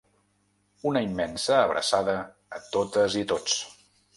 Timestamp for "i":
3.21-3.25